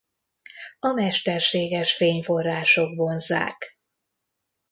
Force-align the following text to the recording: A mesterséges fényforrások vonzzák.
A 0.79 0.87
mesterséges 0.93 1.95
fényforrások 1.95 2.95
vonzzák. 2.95 3.79